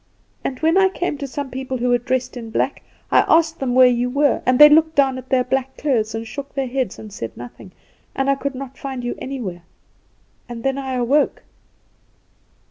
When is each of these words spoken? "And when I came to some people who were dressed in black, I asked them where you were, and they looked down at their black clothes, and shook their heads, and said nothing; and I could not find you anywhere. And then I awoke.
"And 0.43 0.57
when 0.61 0.79
I 0.79 0.89
came 0.89 1.19
to 1.19 1.27
some 1.27 1.51
people 1.51 1.77
who 1.77 1.89
were 1.89 1.99
dressed 1.99 2.35
in 2.35 2.49
black, 2.49 2.81
I 3.11 3.19
asked 3.27 3.59
them 3.59 3.75
where 3.75 3.85
you 3.85 4.09
were, 4.09 4.41
and 4.47 4.57
they 4.57 4.67
looked 4.67 4.95
down 4.95 5.19
at 5.19 5.29
their 5.29 5.43
black 5.43 5.77
clothes, 5.77 6.15
and 6.15 6.27
shook 6.27 6.55
their 6.55 6.65
heads, 6.65 6.97
and 6.97 7.13
said 7.13 7.37
nothing; 7.37 7.71
and 8.15 8.27
I 8.27 8.33
could 8.33 8.55
not 8.55 8.79
find 8.79 9.03
you 9.03 9.13
anywhere. 9.19 9.61
And 10.49 10.63
then 10.63 10.79
I 10.79 10.93
awoke. 10.95 11.43